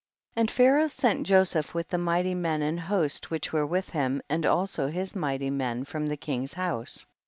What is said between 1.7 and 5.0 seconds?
with the mighty men and host which w^ere with him, and also